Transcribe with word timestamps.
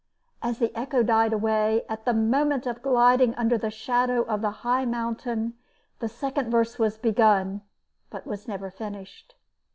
As 0.41 0.57
the 0.57 0.75
echo 0.75 1.03
died 1.03 1.31
away, 1.31 1.85
at 1.87 2.05
the 2.05 2.13
moment 2.15 2.65
of 2.65 2.81
gliding 2.81 3.35
under 3.35 3.55
the 3.55 3.69
shadow 3.69 4.23
of 4.23 4.41
the 4.41 4.49
high 4.65 4.83
mountain, 4.83 5.53
the 5.99 6.09
second 6.09 6.49
verse 6.49 6.79
was 6.79 6.97
begun, 6.97 7.61
but 8.09 8.25
was 8.25 8.47
never 8.47 8.71
finished. 8.71 9.35